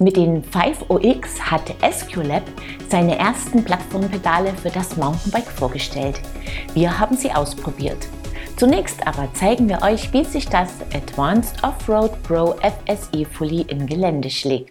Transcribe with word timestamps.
Mit 0.00 0.16
den 0.16 0.44
5OX 0.44 1.40
hat 1.40 1.74
SQLab 1.92 2.44
seine 2.88 3.18
ersten 3.18 3.64
Plattformpedale 3.64 4.54
für 4.54 4.70
das 4.70 4.96
Mountainbike 4.96 5.50
vorgestellt. 5.50 6.20
Wir 6.72 7.00
haben 7.00 7.16
sie 7.16 7.32
ausprobiert. 7.32 8.06
Zunächst 8.56 9.04
aber 9.08 9.28
zeigen 9.34 9.68
wir 9.68 9.82
euch, 9.82 10.12
wie 10.12 10.22
sich 10.22 10.48
das 10.48 10.70
Advanced 10.94 11.64
Offroad 11.64 12.22
Pro 12.22 12.54
FSE 12.86 13.24
Fully 13.24 13.62
im 13.62 13.86
Gelände 13.86 14.30
schlägt. 14.30 14.70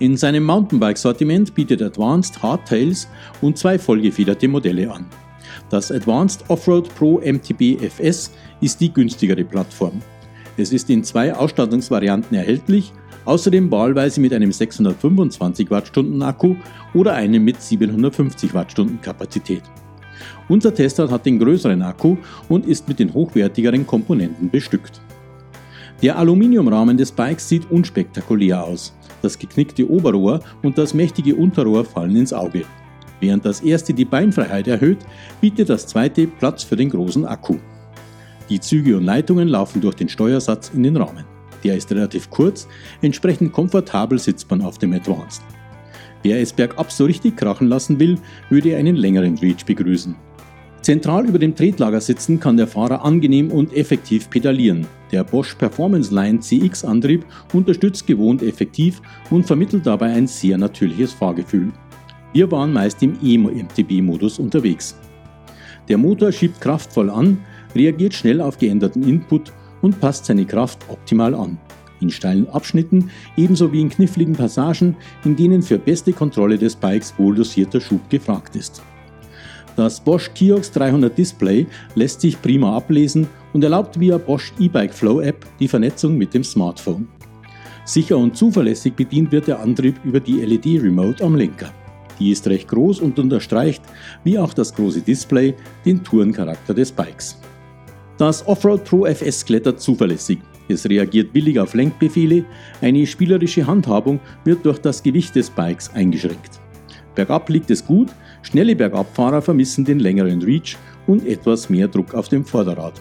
In 0.00 0.16
seinem 0.16 0.44
Mountainbike-Sortiment 0.44 1.54
bietet 1.54 1.82
Advanced 1.82 2.42
Hardtails 2.42 3.06
und 3.42 3.58
zwei 3.58 3.78
vollgefederte 3.78 4.48
Modelle 4.48 4.90
an. 4.90 5.04
Das 5.68 5.92
Advanced 5.92 6.48
Offroad 6.48 6.88
Pro 6.94 7.20
MTB 7.20 7.78
FS 7.82 8.32
ist 8.62 8.80
die 8.80 8.90
günstigere 8.90 9.44
Plattform. 9.44 10.00
Es 10.56 10.72
ist 10.72 10.88
in 10.88 11.04
zwei 11.04 11.34
Ausstattungsvarianten 11.34 12.34
erhältlich, 12.34 12.94
außerdem 13.26 13.70
wahlweise 13.70 14.22
mit 14.22 14.32
einem 14.32 14.52
625 14.52 15.70
Wattstunden 15.70 16.22
Akku 16.22 16.56
oder 16.94 17.12
einem 17.12 17.44
mit 17.44 17.60
750 17.60 18.54
Wattstunden 18.54 19.02
Kapazität. 19.02 19.64
Unser 20.48 20.72
Tester 20.72 21.10
hat 21.10 21.26
den 21.26 21.38
größeren 21.38 21.82
Akku 21.82 22.16
und 22.48 22.64
ist 22.64 22.88
mit 22.88 23.00
den 23.00 23.12
hochwertigeren 23.12 23.86
Komponenten 23.86 24.48
bestückt. 24.48 25.02
Der 26.02 26.16
Aluminiumrahmen 26.16 26.96
des 26.96 27.12
Bikes 27.12 27.48
sieht 27.48 27.70
unspektakulär 27.70 28.64
aus. 28.64 28.94
Das 29.20 29.38
geknickte 29.38 29.88
Oberrohr 29.88 30.40
und 30.62 30.78
das 30.78 30.94
mächtige 30.94 31.34
Unterrohr 31.34 31.84
fallen 31.84 32.16
ins 32.16 32.32
Auge. 32.32 32.64
Während 33.20 33.44
das 33.44 33.60
erste 33.60 33.92
die 33.92 34.06
Beinfreiheit 34.06 34.66
erhöht, 34.66 34.98
bietet 35.42 35.68
das 35.68 35.86
zweite 35.86 36.26
Platz 36.26 36.62
für 36.62 36.76
den 36.76 36.88
großen 36.88 37.26
Akku. 37.26 37.58
Die 38.48 38.60
Züge 38.60 38.96
und 38.96 39.04
Leitungen 39.04 39.48
laufen 39.48 39.82
durch 39.82 39.94
den 39.94 40.08
Steuersatz 40.08 40.70
in 40.74 40.82
den 40.82 40.96
Rahmen. 40.96 41.24
Der 41.64 41.76
ist 41.76 41.92
relativ 41.92 42.30
kurz, 42.30 42.66
entsprechend 43.02 43.52
komfortabel 43.52 44.18
sitzt 44.18 44.50
man 44.50 44.62
auf 44.62 44.78
dem 44.78 44.94
Advanced. 44.94 45.42
Wer 46.22 46.40
es 46.40 46.54
bergab 46.54 46.90
so 46.90 47.04
richtig 47.04 47.36
krachen 47.36 47.68
lassen 47.68 48.00
will, 48.00 48.18
würde 48.48 48.74
einen 48.76 48.96
längeren 48.96 49.36
Reach 49.36 49.66
begrüßen. 49.66 50.16
Zentral 50.82 51.26
über 51.26 51.38
dem 51.38 51.54
Tretlager 51.54 52.00
sitzen 52.00 52.40
kann 52.40 52.56
der 52.56 52.66
Fahrer 52.66 53.04
angenehm 53.04 53.50
und 53.50 53.76
effektiv 53.76 54.30
pedalieren. 54.30 54.86
Der 55.12 55.24
Bosch 55.24 55.54
Performance 55.54 56.14
Line 56.14 56.40
CX 56.40 56.84
Antrieb 56.86 57.26
unterstützt 57.52 58.06
gewohnt 58.06 58.42
effektiv 58.42 59.02
und 59.28 59.46
vermittelt 59.46 59.84
dabei 59.84 60.06
ein 60.06 60.26
sehr 60.26 60.56
natürliches 60.56 61.12
Fahrgefühl. 61.12 61.70
Wir 62.32 62.50
waren 62.50 62.72
meist 62.72 63.02
im 63.02 63.18
E-MTB-Modus 63.22 64.38
unterwegs. 64.38 64.96
Der 65.88 65.98
Motor 65.98 66.32
schiebt 66.32 66.60
kraftvoll 66.60 67.10
an, 67.10 67.38
reagiert 67.74 68.14
schnell 68.14 68.40
auf 68.40 68.56
geänderten 68.56 69.02
Input 69.02 69.52
und 69.82 70.00
passt 70.00 70.26
seine 70.26 70.46
Kraft 70.46 70.78
optimal 70.88 71.34
an. 71.34 71.58
In 72.00 72.08
steilen 72.08 72.48
Abschnitten 72.48 73.10
ebenso 73.36 73.70
wie 73.72 73.82
in 73.82 73.90
kniffligen 73.90 74.34
Passagen, 74.34 74.96
in 75.24 75.36
denen 75.36 75.60
für 75.62 75.78
beste 75.78 76.14
Kontrolle 76.14 76.56
des 76.56 76.74
Bikes 76.74 77.12
wohl 77.18 77.34
dosierter 77.34 77.80
Schub 77.80 78.08
gefragt 78.08 78.56
ist. 78.56 78.82
Das 79.80 79.98
Bosch 79.98 80.30
Kiox 80.34 80.70
300 80.72 81.16
Display 81.16 81.66
lässt 81.94 82.20
sich 82.20 82.42
prima 82.42 82.76
ablesen 82.76 83.26
und 83.54 83.64
erlaubt 83.64 83.98
via 83.98 84.18
Bosch 84.18 84.52
E-Bike 84.60 84.92
Flow 84.92 85.22
App 85.22 85.46
die 85.58 85.68
Vernetzung 85.68 86.18
mit 86.18 86.34
dem 86.34 86.44
Smartphone. 86.44 87.08
Sicher 87.86 88.18
und 88.18 88.36
zuverlässig 88.36 88.92
bedient 88.92 89.32
wird 89.32 89.46
der 89.46 89.58
Antrieb 89.58 89.98
über 90.04 90.20
die 90.20 90.44
LED 90.44 90.82
Remote 90.82 91.24
am 91.24 91.34
Lenker. 91.34 91.72
Die 92.18 92.30
ist 92.30 92.46
recht 92.46 92.68
groß 92.68 93.00
und 93.00 93.18
unterstreicht, 93.18 93.82
wie 94.22 94.38
auch 94.38 94.52
das 94.52 94.74
große 94.74 95.00
Display, 95.00 95.54
den 95.86 96.04
Tourencharakter 96.04 96.74
des 96.74 96.92
Bikes. 96.92 97.38
Das 98.18 98.46
Offroad 98.46 98.84
Pro 98.84 99.06
FS 99.06 99.46
klettert 99.46 99.80
zuverlässig. 99.80 100.40
Es 100.68 100.86
reagiert 100.86 101.32
willig 101.32 101.58
auf 101.58 101.72
Lenkbefehle, 101.72 102.44
eine 102.82 103.06
spielerische 103.06 103.66
Handhabung 103.66 104.20
wird 104.44 104.62
durch 104.66 104.78
das 104.78 105.02
Gewicht 105.02 105.34
des 105.36 105.48
Bikes 105.48 105.90
eingeschränkt. 105.94 106.60
Bergab 107.14 107.48
liegt 107.48 107.70
es 107.70 107.84
gut, 107.84 108.08
schnelle 108.42 108.76
Bergabfahrer 108.76 109.42
vermissen 109.42 109.84
den 109.84 109.98
längeren 109.98 110.42
Reach 110.42 110.76
und 111.06 111.26
etwas 111.26 111.68
mehr 111.70 111.88
Druck 111.88 112.14
auf 112.14 112.28
dem 112.28 112.44
Vorderrad. 112.44 113.00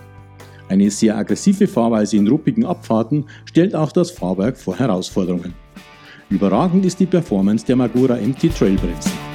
Eine 0.67 0.91
sehr 0.91 1.17
aggressive 1.17 1.67
Fahrweise 1.67 2.17
in 2.17 2.27
ruppigen 2.27 2.65
Abfahrten 2.65 3.25
stellt 3.45 3.75
auch 3.75 3.91
das 3.91 4.11
Fahrwerk 4.11 4.57
vor 4.57 4.77
Herausforderungen. 4.77 5.53
Überragend 6.29 6.85
ist 6.85 6.99
die 6.99 7.07
Performance 7.07 7.65
der 7.65 7.75
Magura 7.75 8.15
MT 8.15 8.55
Trailbremsen. 8.55 9.28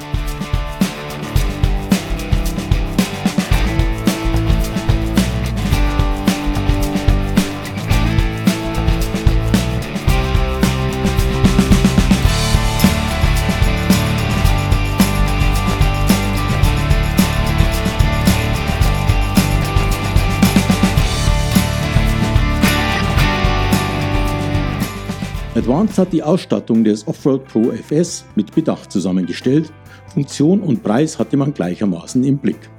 Advanced 25.65 25.97
hat 25.97 26.13
die 26.13 26.21
Ausstattung 26.21 26.83
des 26.83 27.07
Offroad 27.07 27.43
Pro 27.47 27.71
FS 27.71 28.23
mit 28.35 28.53
Bedacht 28.53 28.91
zusammengestellt. 28.91 29.73
Funktion 30.13 30.59
und 30.59 30.83
Preis 30.83 31.17
hatte 31.17 31.37
man 31.37 31.55
gleichermaßen 31.55 32.23
im 32.23 32.37
Blick. 32.37 32.69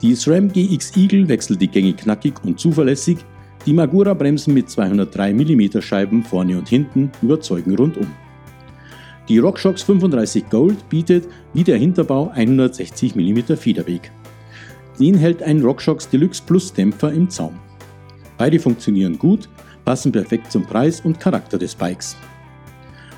Die 0.00 0.14
SRAM 0.14 0.50
GX 0.50 0.96
Eagle 0.96 1.28
wechselt 1.28 1.60
die 1.60 1.68
Gänge 1.68 1.92
knackig 1.92 2.42
und 2.42 2.58
zuverlässig. 2.58 3.18
Die 3.66 3.74
Magura 3.74 4.14
Bremsen 4.14 4.54
mit 4.54 4.70
203 4.70 5.34
mm 5.34 5.82
Scheiben 5.82 6.22
vorne 6.22 6.56
und 6.56 6.70
hinten 6.70 7.12
überzeugen 7.20 7.76
rundum. 7.76 8.06
Die 9.28 9.38
RockShox 9.38 9.82
35 9.82 10.48
Gold 10.48 10.88
bietet 10.88 11.28
wie 11.52 11.64
der 11.64 11.76
Hinterbau 11.76 12.30
160 12.30 13.14
mm 13.14 13.56
Federweg. 13.56 14.10
Den 14.98 15.18
hält 15.18 15.42
ein 15.42 15.60
RockShox 15.60 16.08
Deluxe 16.08 16.42
Plus 16.46 16.72
Dämpfer 16.72 17.12
im 17.12 17.28
Zaum. 17.28 17.58
Beide 18.38 18.58
funktionieren 18.58 19.18
gut, 19.18 19.50
passen 19.84 20.12
perfekt 20.12 20.50
zum 20.50 20.64
Preis 20.64 21.00
und 21.00 21.20
Charakter 21.20 21.58
des 21.58 21.74
Bikes. 21.74 22.16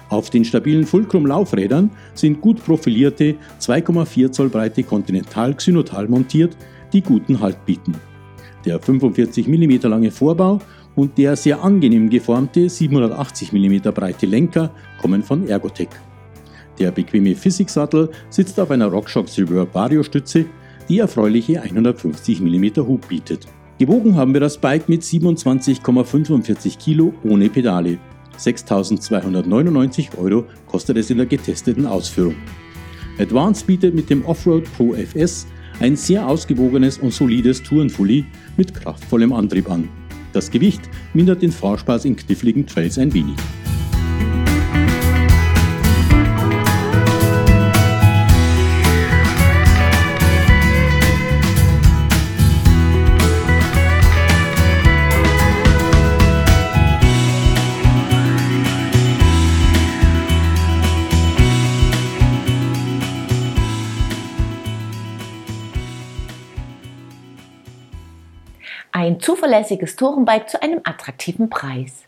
Auf 0.09 0.31
den 0.31 0.45
stabilen 0.45 0.87
Fulcrum-Laufrädern 0.87 1.91
sind 2.15 2.41
gut 2.41 2.65
profilierte 2.65 3.35
2,4 3.61 4.31
Zoll 4.31 4.49
breite 4.49 4.83
Continental 4.85 5.55
Xynotal 5.55 6.07
montiert, 6.09 6.57
die 6.93 7.03
guten 7.03 7.41
Halt 7.41 7.65
bieten. 7.67 7.95
Der 8.65 8.81
45 8.81 9.49
mm 9.49 9.89
lange 9.89 10.11
Vorbau 10.11 10.61
und 10.95 11.19
der 11.19 11.37
sehr 11.37 11.63
angenehm 11.63 12.09
geformte 12.09 12.69
780 12.69 13.53
mm 13.53 13.93
breite 13.93 14.27
Lenker 14.27 14.71
kommen 15.01 15.23
von 15.23 15.49
Ergotech. 15.49 15.91
Der 16.79 16.91
bequeme 16.91 17.35
Physiksattel 17.35 18.11
sitzt 18.29 18.61
auf 18.61 18.71
einer 18.71 18.87
RockShox 18.87 19.35
Silver 19.35 19.67
Vario 19.73 20.03
Stütze, 20.03 20.47
die 20.89 20.99
erfreuliche 20.99 21.63
150 21.63 22.41
mm 22.41 22.87
Hub 22.87 23.09
bietet. 23.09 23.47
Gewogen 23.79 24.17
haben 24.17 24.33
wir 24.33 24.41
das 24.41 24.57
Bike 24.57 24.89
mit 24.89 25.03
27,45 25.03 26.79
Kilo 26.79 27.13
ohne 27.25 27.51
Pedale. 27.51 27.99
6.299 28.39 30.17
Euro 30.17 30.45
kostet 30.67 30.97
es 30.97 31.11
in 31.11 31.19
der 31.19 31.27
getesteten 31.27 31.85
Ausführung. 31.85 32.37
Advance 33.19 33.67
bietet 33.67 33.95
mit 33.95 34.09
dem 34.09 34.25
Offroad 34.25 34.65
Pro 34.77 34.95
FS 34.95 35.47
ein 35.81 35.95
sehr 35.95 36.27
ausgewogenes 36.27 36.97
und 36.97 37.13
solides 37.13 37.63
Tourenfully 37.63 38.25
mit 38.57 38.73
kraftvollem 38.73 39.35
Antrieb 39.35 39.71
an. 39.71 39.91
Das 40.33 40.51
Gewicht 40.51 40.81
mindert 41.13 41.43
den 41.43 41.53
Fahrspaß 41.53 42.07
in 42.07 42.17
kniffligen 42.17 42.67
Trails 42.67 42.99
ein 42.99 43.13
wenig. 43.13 43.37
Ein 68.99 69.21
zuverlässiges 69.21 69.95
Tourenbike 69.97 70.49
zu 70.49 70.63
einem 70.63 70.81
attraktiven 70.83 71.51
Preis. 71.51 72.05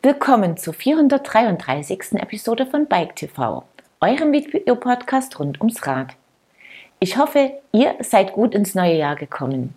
Willkommen 0.00 0.56
zur 0.56 0.72
433. 0.72 2.14
Episode 2.14 2.64
von 2.64 2.86
Bike 2.86 3.14
TV, 3.16 3.64
eurem 4.00 4.32
Video-Podcast 4.32 5.38
rund 5.38 5.60
ums 5.60 5.86
Rad. 5.86 6.14
Ich 7.00 7.18
hoffe, 7.18 7.52
ihr 7.70 7.96
seid 8.00 8.32
gut 8.32 8.54
ins 8.54 8.74
neue 8.74 8.96
Jahr 8.96 9.16
gekommen. 9.16 9.74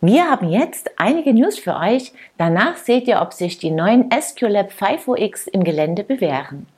Wir 0.00 0.30
haben 0.30 0.50
jetzt 0.50 0.88
einige 0.98 1.34
News 1.34 1.58
für 1.58 1.74
euch. 1.74 2.12
Danach 2.38 2.76
seht 2.76 3.08
ihr, 3.08 3.20
ob 3.20 3.32
sich 3.32 3.58
die 3.58 3.72
neuen 3.72 4.08
SQLab 4.12 4.70
5OX 4.70 5.48
im 5.48 5.64
Gelände 5.64 6.04
bewähren. 6.04 6.68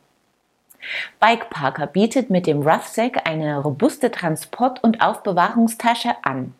Bikeparker 1.20 1.88
bietet 1.88 2.31
mit 2.31 2.46
dem 2.46 2.62
Roughsack 2.62 3.29
eine 3.29 3.58
robuste 3.58 4.11
Transport- 4.11 4.82
und 4.82 5.02
Aufbewahrungstasche 5.02 6.14
an. 6.23 6.55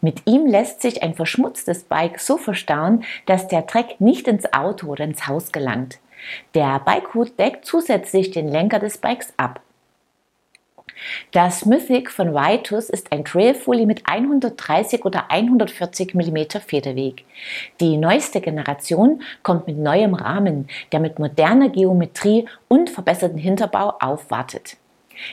Mit 0.00 0.22
ihm 0.26 0.46
lässt 0.46 0.82
sich 0.82 1.02
ein 1.02 1.14
verschmutztes 1.14 1.84
Bike 1.84 2.20
so 2.20 2.36
verstauen, 2.36 3.04
dass 3.26 3.48
der 3.48 3.62
Dreck 3.62 4.00
nicht 4.00 4.28
ins 4.28 4.52
Auto 4.52 4.88
oder 4.88 5.04
ins 5.04 5.26
Haus 5.26 5.52
gelangt. 5.52 5.98
Der 6.54 6.80
Bikehut 6.80 7.38
deckt 7.38 7.64
zusätzlich 7.64 8.30
den 8.30 8.48
Lenker 8.48 8.78
des 8.78 8.98
Bikes 8.98 9.32
ab. 9.36 9.60
Das 11.30 11.64
Mythic 11.64 12.10
von 12.10 12.34
Vitus 12.34 12.90
ist 12.90 13.12
ein 13.12 13.24
Trailfolie 13.24 13.86
mit 13.86 14.02
130 14.06 15.04
oder 15.04 15.30
140 15.30 16.14
mm 16.14 16.60
Federweg. 16.66 17.24
Die 17.80 17.96
neueste 17.96 18.40
Generation 18.40 19.22
kommt 19.42 19.66
mit 19.66 19.78
neuem 19.78 20.14
Rahmen, 20.14 20.68
der 20.90 21.00
mit 21.00 21.18
moderner 21.18 21.68
Geometrie 21.68 22.46
und 22.66 22.90
verbesserten 22.90 23.38
Hinterbau 23.38 23.94
aufwartet. 24.00 24.76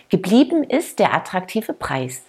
Geblieben 0.09 0.63
ist 0.63 0.99
der 0.99 1.13
attraktive 1.13 1.73
Preis. 1.73 2.23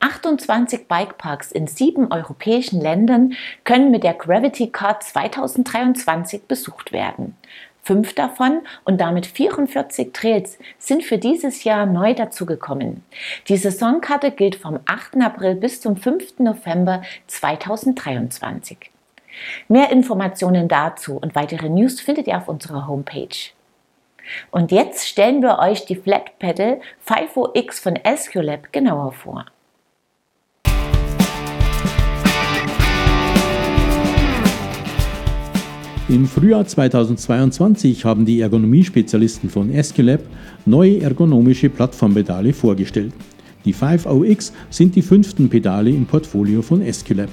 28 0.00 0.88
Bikeparks 0.88 1.52
in 1.52 1.66
sieben 1.66 2.12
europäischen 2.12 2.80
Ländern 2.80 3.34
können 3.64 3.90
mit 3.90 4.02
der 4.04 4.14
Gravity 4.14 4.68
Card 4.68 5.02
2023 5.02 6.44
besucht 6.44 6.92
werden. 6.92 7.36
Fünf 7.84 8.14
davon 8.14 8.60
und 8.84 9.00
damit 9.00 9.26
44 9.26 10.12
Trails 10.12 10.56
sind 10.78 11.02
für 11.02 11.18
dieses 11.18 11.64
Jahr 11.64 11.84
neu 11.84 12.14
dazugekommen. 12.14 13.02
Die 13.48 13.56
Saisonkarte 13.56 14.30
gilt 14.30 14.54
vom 14.54 14.78
8. 14.86 15.16
April 15.20 15.56
bis 15.56 15.80
zum 15.80 15.96
5. 15.96 16.38
November 16.38 17.02
2023. 17.26 18.78
Mehr 19.66 19.90
Informationen 19.90 20.68
dazu 20.68 21.16
und 21.16 21.34
weitere 21.34 21.68
News 21.68 22.00
findet 22.00 22.28
ihr 22.28 22.36
auf 22.36 22.48
unserer 22.48 22.86
Homepage. 22.86 23.50
Und 24.52 24.70
jetzt 24.70 25.08
stellen 25.08 25.42
wir 25.42 25.58
euch 25.58 25.84
die 25.84 25.96
Flat 25.96 26.38
Pedal 26.38 26.80
5OX 27.08 27.82
von 27.82 27.96
Esculap 27.96 28.72
genauer 28.72 29.12
vor. 29.12 29.46
Im 36.12 36.26
Frühjahr 36.26 36.66
2022 36.66 38.04
haben 38.04 38.26
die 38.26 38.42
Ergonomiespezialisten 38.42 39.48
von 39.48 39.72
Esculap 39.72 40.20
neue 40.66 41.00
ergonomische 41.00 41.70
Plattformpedale 41.70 42.52
vorgestellt. 42.52 43.14
Die 43.64 43.72
5OX 43.74 44.52
sind 44.68 44.94
die 44.94 45.00
fünften 45.00 45.48
Pedale 45.48 45.88
im 45.88 46.04
Portfolio 46.04 46.60
von 46.60 46.82
Esculap. 46.82 47.30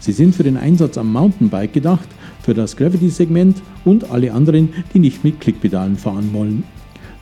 Sie 0.00 0.12
sind 0.12 0.34
für 0.34 0.42
den 0.42 0.56
Einsatz 0.56 0.96
am 0.96 1.12
Mountainbike 1.12 1.74
gedacht, 1.74 2.08
für 2.40 2.54
das 2.54 2.78
Gravity-Segment 2.78 3.60
und 3.84 4.10
alle 4.10 4.32
anderen, 4.32 4.70
die 4.94 5.00
nicht 5.00 5.22
mit 5.22 5.38
Klickpedalen 5.38 5.98
fahren 5.98 6.30
wollen. 6.32 6.62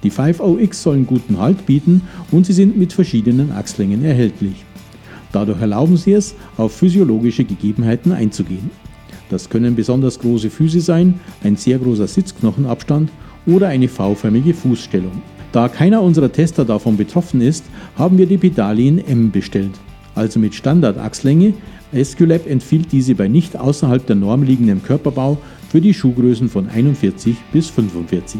Die 0.04 0.12
5OX 0.12 0.74
sollen 0.74 1.04
guten 1.04 1.40
Halt 1.40 1.66
bieten 1.66 2.02
und 2.30 2.46
sie 2.46 2.52
sind 2.52 2.78
mit 2.78 2.92
verschiedenen 2.92 3.50
Achslängen 3.50 4.04
erhältlich. 4.04 4.64
Dadurch 5.32 5.60
erlauben 5.60 5.96
sie 5.96 6.12
es, 6.12 6.36
auf 6.56 6.76
physiologische 6.76 7.42
Gegebenheiten 7.42 8.12
einzugehen. 8.12 8.70
Das 9.32 9.48
können 9.48 9.74
besonders 9.74 10.18
große 10.18 10.50
Füße 10.50 10.82
sein, 10.82 11.18
ein 11.42 11.56
sehr 11.56 11.78
großer 11.78 12.06
Sitzknochenabstand 12.06 13.10
oder 13.46 13.68
eine 13.68 13.88
V-förmige 13.88 14.52
Fußstellung. 14.52 15.22
Da 15.52 15.70
keiner 15.70 16.02
unserer 16.02 16.30
Tester 16.30 16.66
davon 16.66 16.98
betroffen 16.98 17.40
ist, 17.40 17.64
haben 17.96 18.18
wir 18.18 18.26
die 18.26 18.36
Pedale 18.36 18.82
in 18.82 18.98
M 18.98 19.30
bestellt, 19.30 19.72
also 20.14 20.38
mit 20.38 20.54
Standardachslänge. 20.54 21.54
Esculap 21.92 22.46
empfiehlt 22.46 22.92
diese 22.92 23.14
bei 23.14 23.26
nicht 23.26 23.58
außerhalb 23.58 24.04
der 24.04 24.16
Norm 24.16 24.42
liegendem 24.42 24.82
Körperbau 24.82 25.38
für 25.70 25.80
die 25.80 25.94
Schuhgrößen 25.94 26.50
von 26.50 26.68
41 26.68 27.34
bis 27.54 27.70
45. 27.70 28.38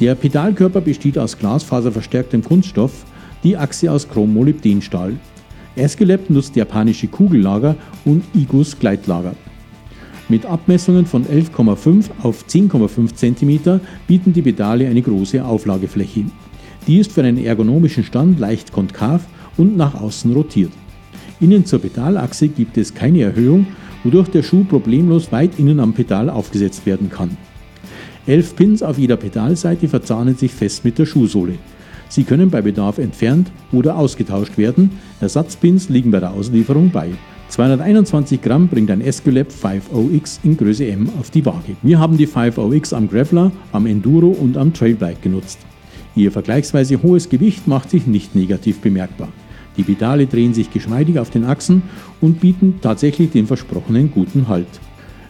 Der 0.00 0.16
Pedalkörper 0.16 0.80
besteht 0.80 1.16
aus 1.16 1.38
glasfaserverstärktem 1.38 2.42
Kunststoff, 2.42 3.04
die 3.44 3.56
Achse 3.56 3.92
aus 3.92 4.08
Chrommolybdenstahl. 4.08 5.12
Esculap 5.76 6.30
nutzt 6.30 6.54
japanische 6.54 7.08
Kugellager 7.08 7.76
und 8.04 8.22
Igus 8.34 8.78
Gleitlager. 8.78 9.34
Mit 10.28 10.46
Abmessungen 10.46 11.04
von 11.04 11.26
11,5 11.26 12.06
auf 12.22 12.44
10,5 12.48 13.14
cm 13.14 13.80
bieten 14.06 14.32
die 14.32 14.42
Pedale 14.42 14.88
eine 14.88 15.02
große 15.02 15.44
Auflagefläche. 15.44 16.24
Die 16.86 16.98
ist 16.98 17.12
für 17.12 17.22
einen 17.22 17.44
ergonomischen 17.44 18.04
Stand 18.04 18.38
leicht 18.38 18.72
konkav 18.72 19.26
und 19.56 19.76
nach 19.76 20.00
außen 20.00 20.32
rotiert. 20.32 20.72
Innen 21.40 21.66
zur 21.66 21.80
Pedalachse 21.80 22.48
gibt 22.48 22.78
es 22.78 22.94
keine 22.94 23.22
Erhöhung, 23.22 23.66
wodurch 24.02 24.28
der 24.28 24.42
Schuh 24.42 24.64
problemlos 24.64 25.32
weit 25.32 25.58
innen 25.58 25.80
am 25.80 25.92
Pedal 25.92 26.30
aufgesetzt 26.30 26.86
werden 26.86 27.10
kann. 27.10 27.36
Elf 28.26 28.56
Pins 28.56 28.82
auf 28.82 28.98
jeder 28.98 29.16
Pedalseite 29.16 29.88
verzahnen 29.88 30.36
sich 30.36 30.52
fest 30.52 30.84
mit 30.84 30.98
der 30.98 31.06
Schuhsohle. 31.06 31.54
Sie 32.14 32.22
können 32.22 32.48
bei 32.48 32.62
Bedarf 32.62 32.98
entfernt 32.98 33.50
oder 33.72 33.98
ausgetauscht 33.98 34.56
werden. 34.56 35.00
Ersatzpins 35.20 35.88
liegen 35.88 36.12
bei 36.12 36.20
der 36.20 36.30
Auslieferung 36.30 36.92
bei. 36.92 37.08
221 37.48 38.40
Gramm 38.40 38.68
bringt 38.68 38.92
ein 38.92 39.00
Esculap 39.00 39.48
5OX 39.48 40.38
in 40.44 40.56
Größe 40.56 40.86
M 40.86 41.10
auf 41.18 41.30
die 41.30 41.44
Waage. 41.44 41.74
Wir 41.82 41.98
haben 41.98 42.16
die 42.16 42.28
5OX 42.28 42.94
am 42.94 43.08
Graveler, 43.08 43.50
am 43.72 43.86
Enduro 43.86 44.28
und 44.28 44.56
am 44.56 44.72
Trailbike 44.72 45.22
genutzt. 45.22 45.58
Ihr 46.14 46.30
vergleichsweise 46.30 47.02
hohes 47.02 47.28
Gewicht 47.28 47.66
macht 47.66 47.90
sich 47.90 48.06
nicht 48.06 48.36
negativ 48.36 48.78
bemerkbar. 48.78 49.30
Die 49.76 49.82
Pedale 49.82 50.28
drehen 50.28 50.54
sich 50.54 50.70
geschmeidig 50.70 51.18
auf 51.18 51.30
den 51.30 51.44
Achsen 51.44 51.82
und 52.20 52.38
bieten 52.38 52.78
tatsächlich 52.80 53.32
den 53.32 53.48
versprochenen 53.48 54.12
guten 54.12 54.46
Halt. 54.46 54.68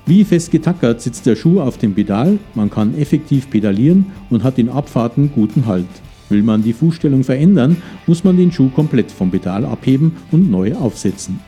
Wie 0.05 0.23
fest 0.23 0.51
getackert 0.51 1.01
sitzt 1.01 1.25
der 1.25 1.37
Schuh 1.37 1.63
auf 1.63 1.79
dem 1.79 1.95
Pedal, 1.95 2.39
man 2.55 2.69
kann 2.69 2.95
effektiv 2.99 3.49
pedalieren 3.49 4.13
und 4.29 4.45
hat 4.45 4.59
in 4.59 4.69
Abfahrten 4.69 5.31
guten 5.35 5.65
Halt. 5.65 5.87
Will 6.29 6.43
man 6.43 6.63
die 6.63 6.73
Fußstellung 6.73 7.23
verändern, 7.25 7.77
muss 8.07 8.25
man 8.25 8.37
den 8.37 8.51
Schuh 8.51 8.71
komplett 8.71 9.11
vom 9.11 9.31
Pedal 9.31 9.65
abheben 9.65 10.13
und 10.31 10.51
neu 10.51 10.75
aufsetzen. 10.75 11.41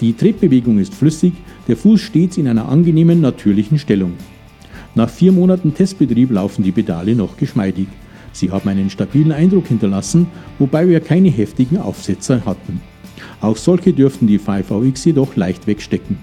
Die 0.00 0.12
Tretbewegung 0.12 0.78
ist 0.78 0.94
flüssig, 0.94 1.32
der 1.66 1.76
Fuß 1.76 2.00
stets 2.00 2.36
in 2.36 2.46
einer 2.46 2.68
angenehmen, 2.68 3.20
natürlichen 3.20 3.78
Stellung. 3.78 4.12
Nach 4.94 5.10
vier 5.10 5.32
Monaten 5.32 5.74
Testbetrieb 5.74 6.30
laufen 6.30 6.62
die 6.62 6.72
Pedale 6.72 7.14
noch 7.14 7.36
geschmeidig. 7.36 7.88
Sie 8.32 8.50
haben 8.50 8.68
einen 8.68 8.90
stabilen 8.90 9.32
Eindruck 9.32 9.66
hinterlassen, 9.66 10.26
wobei 10.58 10.88
wir 10.88 11.00
keine 11.00 11.30
heftigen 11.30 11.78
Aufsetzer 11.78 12.44
hatten. 12.44 12.80
Auch 13.40 13.56
solche 13.56 13.92
dürften 13.92 14.26
die 14.26 14.38
5VX 14.38 15.06
jedoch 15.06 15.34
leicht 15.36 15.66
wegstecken. 15.66 16.18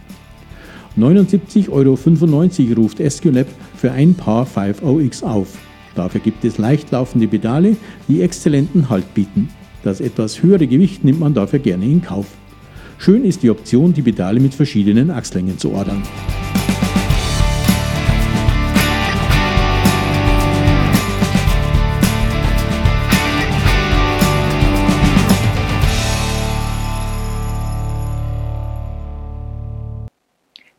79,95 0.97 1.69
Euro 1.69 2.81
ruft 2.81 2.99
Esculap 3.01 3.47
für 3.75 3.91
ein 3.91 4.13
Paar 4.13 4.45
5OX 4.45 5.23
auf. 5.23 5.57
Dafür 5.95 6.19
gibt 6.19 6.43
es 6.43 6.57
leicht 6.57 6.91
laufende 6.91 7.27
Pedale, 7.27 7.77
die 8.07 8.21
exzellenten 8.21 8.89
Halt 8.89 9.13
bieten. 9.13 9.49
Das 9.83 10.01
etwas 10.01 10.43
höhere 10.43 10.67
Gewicht 10.67 11.03
nimmt 11.03 11.19
man 11.19 11.33
dafür 11.33 11.59
gerne 11.59 11.85
in 11.85 12.01
Kauf. 12.01 12.27
Schön 12.97 13.23
ist 13.23 13.43
die 13.43 13.49
Option, 13.49 13.93
die 13.93 14.01
Pedale 14.01 14.39
mit 14.39 14.53
verschiedenen 14.53 15.11
Achslängen 15.11 15.57
zu 15.57 15.71
ordern. 15.71 16.03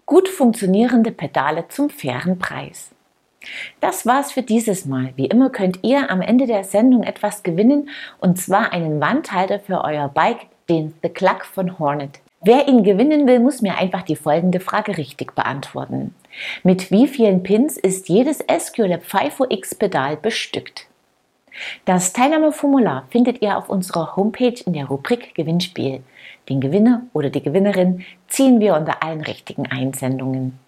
Gut 0.05 0.29
funktionierende 0.29 1.11
Pedale 1.11 1.67
zum 1.69 1.91
fairen 1.91 2.39
Preis. 2.39 2.96
Das 3.81 4.07
war's 4.07 4.33
für 4.33 4.43
dieses 4.43 4.87
Mal. 4.87 5.13
Wie 5.17 5.27
immer 5.27 5.51
könnt 5.51 5.81
ihr 5.83 6.11
am 6.11 6.21
Ende 6.21 6.47
der 6.47 6.65
Sendung 6.65 7.03
etwas 7.03 7.43
gewinnen 7.43 7.89
und 8.19 8.39
zwar 8.39 8.73
einen 8.73 9.01
Wandhalter 9.01 9.61
für 9.61 9.85
euer 9.85 10.09
Bike 10.09 10.47
den 10.69 10.95
The 11.03 11.09
Cluck 11.09 11.45
von 11.45 11.79
Hornet. 11.79 12.21
Wer 12.43 12.69
ihn 12.69 12.85
gewinnen 12.85 13.27
will, 13.27 13.41
muss 13.41 13.63
mir 13.63 13.77
einfach 13.77 14.03
die 14.03 14.17
folgende 14.17 14.61
Frage 14.61 14.97
richtig 14.99 15.35
beantworten. 15.35 16.15
Mit 16.63 16.91
wie 16.91 17.09
vielen 17.09 17.43
Pins 17.43 17.77
ist 17.77 18.09
jedes 18.09 18.39
SQLab 18.39 19.05
5 19.05 19.79
Pedal 19.79 20.17
bestückt? 20.17 20.87
Das 21.87 22.13
Teilnahmeformular 22.13 23.07
findet 23.11 23.41
ihr 23.43 23.57
auf 23.57 23.71
unserer 23.71 24.15
Homepage 24.17 24.63
in 24.67 24.75
der 24.75 24.87
Rubrik 24.87 25.35
Gewinnspiel. 25.35 26.03
Den 26.49 26.61
Gewinner 26.61 27.03
oder 27.15 27.31
die 27.31 27.43
Gewinnerin 27.43 28.05
ziehen 28.29 28.61
wir 28.61 28.75
unter 28.75 29.03
allen 29.03 29.23
richtigen 29.23 29.67
Einsendungen. 29.67 30.59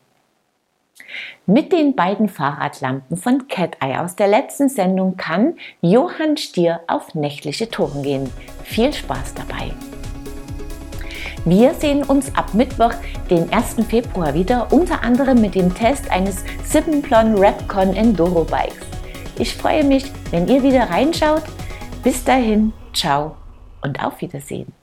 Mit 1.47 1.73
den 1.73 1.95
beiden 1.95 2.29
Fahrradlampen 2.29 3.17
von 3.17 3.49
Cat 3.49 3.77
Eye 3.81 4.01
aus 4.01 4.17
der 4.17 4.29
letzten 4.29 4.69
Sendung 4.69 5.17
kann 5.17 5.55
Johann 5.81 6.37
Stier 6.37 6.81
auf 6.87 7.15
nächtliche 7.15 7.71
Touren 7.71 8.03
gehen. 8.03 8.31
Viel 8.65 8.93
Spaß 8.93 9.35
dabei! 9.35 9.73
Wir 11.45 11.73
sehen 11.73 12.03
uns 12.03 12.35
ab 12.35 12.53
Mittwoch, 12.53 12.93
den 13.31 13.51
1. 13.53 13.77
Februar 13.89 14.35
wieder, 14.35 14.71
unter 14.73 15.03
anderem 15.03 15.41
mit 15.41 15.55
dem 15.55 15.75
Test 15.75 16.11
eines 16.11 16.45
Simplon 16.65 17.39
Rapcon 17.39 17.95
Enduro 17.95 18.45
Bikes. 18.45 18.87
Ich 19.39 19.55
freue 19.55 19.85
mich, 19.85 20.05
wenn 20.31 20.49
ihr 20.49 20.63
wieder 20.63 20.91
reinschaut. 20.91 21.45
Bis 22.03 22.23
dahin, 22.25 22.73
ciao 22.93 23.37
und 23.83 24.05
auf 24.05 24.21
Wiedersehen. 24.21 24.78